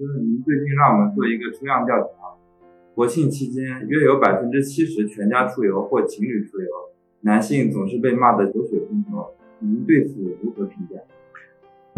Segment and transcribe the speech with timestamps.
[0.00, 2.32] 就是您最近让我们做一个抽样调查，
[2.94, 6.68] 国庆期间约有百分之七十全家出游或情侣出游，
[7.20, 9.28] 男性总是被骂得狗血喷头，
[9.58, 10.96] 您对此如何评价？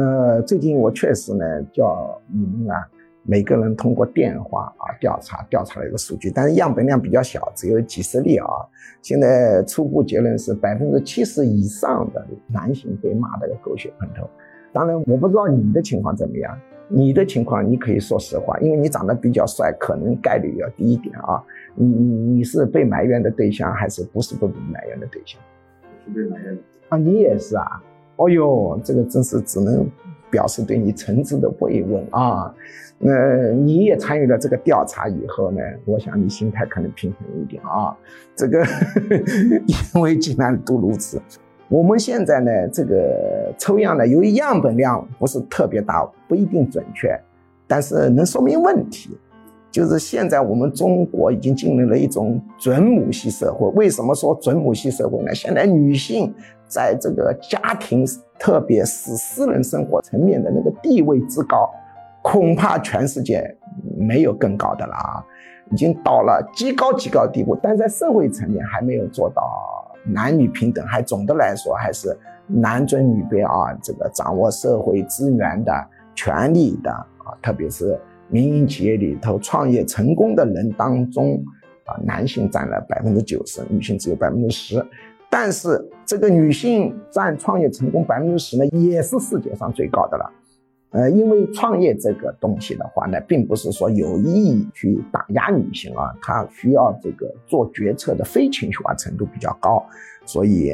[0.00, 1.44] 呃，最近我确实呢
[1.74, 2.88] 叫你们啊，
[3.22, 8.46] 每个人通过电话啊调查调查了一个数据，但是样本量比较小，只有几十例啊。
[9.02, 14.26] 现在初步结论是百分之七十以上的男性被骂的狗血喷头。
[14.72, 16.58] 当然，我不知道你的情况怎么样。
[16.92, 21.40] 你的情况，你可以说实话，因为你长得比较帅，可能概率要低一点啊。
[21.76, 25.40] 你你你是被埋怨的对象，还是不是被埋怨的对象？
[26.04, 27.80] 是被埋怨的啊，你也是啊。
[28.16, 29.88] 哦呦，这个真是只能
[30.32, 32.52] 表示对你诚挚的慰问啊。
[32.98, 37.96] 那你也参与了这个调查以后呢，我想你心态可能平衡一点啊。
[38.34, 38.66] 这个
[39.94, 41.22] 因为既然都如此。
[41.70, 47.16] 我们现在呢，这个抽样呢，由于样本量不是特别大，不一定准确，
[47.68, 49.16] 但是能说明问题。
[49.70, 53.68] 就是现在我们中国已经进入了一种准母系社会。
[53.68, 55.32] 为什么说准母系社会呢？
[55.32, 56.34] 现在女性
[56.66, 58.04] 在这个家庭，
[58.36, 61.70] 特别是私人生活层面的那个地位之高，
[62.20, 63.56] 恐怕全世界
[63.96, 65.24] 没有更高的了啊！
[65.70, 69.79] 已经到了极高极高地步，但在社会层面还没有做到。
[70.04, 73.72] 男女平等，还总的来说还是男尊女卑啊。
[73.82, 75.72] 这个掌握社会资源的、
[76.14, 81.42] 权利的啊，特别是民营企业里头创业成功的人当中
[81.84, 84.84] 啊，男性占了百分之九十，女性只有百分之十。
[85.28, 90.28] 但是这个女性占创业成功百分之十呢，也是世界上最高的了。
[90.90, 99.84] 呃，因为创业这个东西的话呢，并不是说有意去打压女性啊，它需要这个做决策的非情绪化程度比较高，
[100.26, 100.72] 所以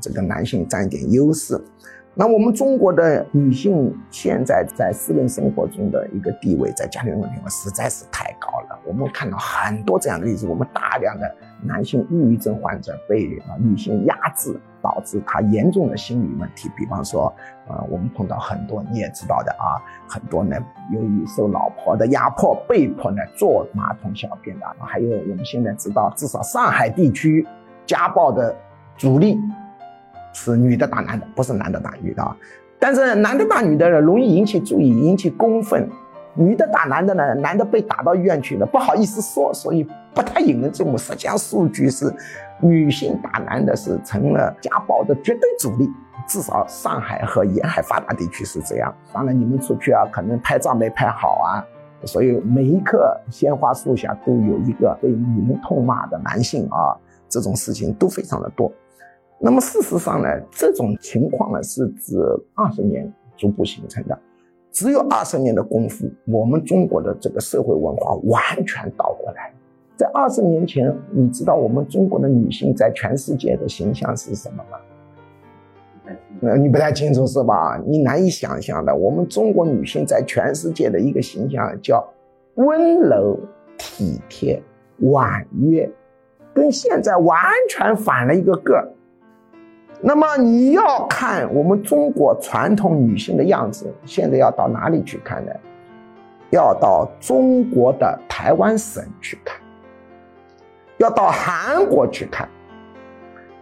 [0.00, 1.58] 这个男性占一点优势。
[2.16, 8.78] 那我们中国的女性现在在私人生活中的一个地位，在家庭问题上实在是太高了。
[8.86, 16.70] 我们看到很多这样的例子，我们大量的男性抑郁症患者被啊女性压制，导致他严重的心理问题。
[16.76, 17.34] 比方说，
[17.66, 20.56] 呃，我们碰到很多你也知道的啊，很多呢
[20.92, 24.66] 由于受老婆的压迫，被迫呢坐马桶小便的。
[24.78, 27.44] 还有我们现在知道，至少上海地区
[27.84, 28.54] 家暴的
[28.96, 29.36] 主力。
[30.34, 32.36] 是女的打男的，不是男的打女的啊。
[32.78, 35.80] 但是男的打女的容易引起注意，引起公愤；
[36.34, 40.98] 女的打男的呢，男的被打到医院去了，不好意思说，所以不太引人注目。
[40.98, 42.12] 实际上，数据是
[42.60, 45.88] 女性打男的是成了家暴的绝对主力，
[46.26, 48.94] 至少上海和沿海发达地区是这样。
[49.12, 51.64] 当然，你们出去啊，可能拍照没拍好啊，
[52.04, 56.92] 所以每一棵鲜花树下都有一个被女人痛骂的男性啊，
[57.30, 58.70] 这种事情都非常的多。
[59.38, 62.18] 那么事实上呢，这种情况呢是指
[62.54, 64.18] 二十年逐步形成的，
[64.70, 69.52] 只有二十年的功夫，我们中国的这个社会文化完全倒过来。
[69.96, 74.78] 在二十年前，你知道我们中国的女性在全世界的形象是什么吗？
[76.40, 77.80] 那，你不太清楚是吧？
[77.86, 82.04] 你难以想象的，我们中国女性在全世界的一个形象叫
[82.54, 83.38] 温柔、
[83.78, 84.62] 体贴、
[84.98, 85.90] 婉约，
[86.52, 87.36] 跟现在完
[87.68, 88.88] 全反了一个个儿。
[90.06, 95.52] 那么你要看我们中国传统女性的样子，现在要到哪里去看呢？
[96.50, 99.58] 要到中国的台湾省去看，
[100.98, 102.46] 要到韩国去看，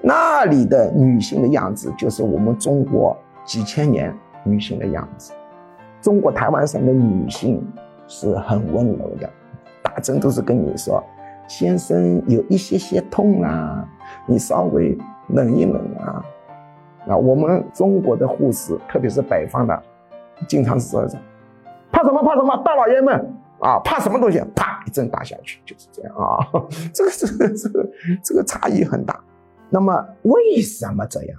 [0.00, 5.32] 那里的女性的样子就是我们中国几千年女性的样子。
[6.00, 7.64] 中国台湾省的女性
[8.08, 9.30] 是很温柔的，
[9.80, 11.00] 打针都是跟你说
[11.46, 13.88] ：“先生有一些些痛啊，
[14.26, 14.98] 你稍微。”
[15.32, 16.24] 冷一冷啊，
[17.06, 19.82] 那我们中国的护士，特别是北方的，
[20.46, 21.22] 经常是这样，
[21.90, 23.14] 怕什么怕什么，大老爷们
[23.60, 26.38] 啊，怕什么东西，啪一针打下去，就是这样啊。
[26.92, 27.88] 这个这个这个
[28.22, 29.18] 这个差异很大。
[29.70, 31.38] 那么为什么这样？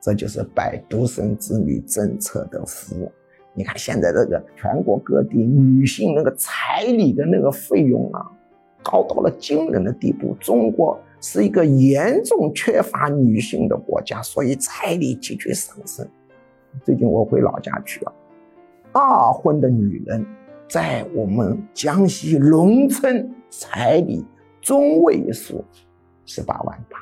[0.00, 3.10] 这就是百独生子女政策的福。
[3.52, 8.24] 你看现在这个全国各地女性那个彩礼的那个费用啊，
[8.84, 10.36] 高到了惊人的地步。
[10.38, 10.96] 中国。
[11.20, 16.08] 是一个严重缺乏女性的国家，所以彩礼急剧上升。
[16.84, 18.12] 最近我回老家去了，
[18.92, 20.24] 二婚的女人
[20.68, 24.24] 在我们江西农村彩礼
[24.60, 25.64] 中位数
[26.24, 26.98] 十八万八，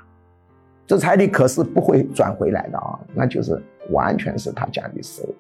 [0.87, 5.35] 这彩礼可是不会转回来的啊，那就是完全是他家里收的，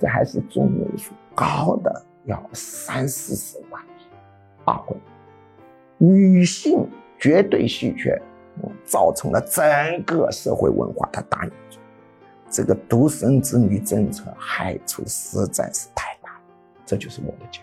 [0.00, 3.82] 这还是中位数，高的要三四十万。
[4.66, 4.98] 二婚
[5.98, 6.86] 女性。
[7.24, 8.20] 绝对稀缺，
[8.84, 9.64] 造成了整
[10.04, 11.80] 个社会文化的大扭转。
[12.50, 16.40] 这个独生子女政策害处实在是太大了。
[16.84, 17.62] 这就是我的家。